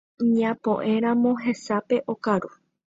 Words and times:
Ñapo'ẽramo 0.37 1.31
hesápe 1.43 1.97
okaru 2.13 2.49